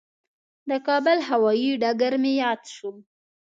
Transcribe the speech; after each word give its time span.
د 0.69 0.71
کابل 0.87 1.17
هوایي 1.29 1.71
ډګر 1.81 2.13
مې 2.21 2.33
یاد 2.43 2.61
شو. 2.75 2.89